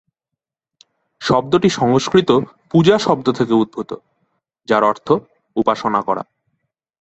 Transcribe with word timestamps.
শব্দটি 1.21 1.69
সংস্কৃত 1.69 2.29
পূজা 2.71 2.95
শব্দ 2.99 3.25
থেকে 3.31 3.53
উদ্ভূত, 3.53 3.91
যার 4.67 4.83
অর্থ 4.83 5.07
উপাসনা 5.55 6.01
করা। 6.01 6.23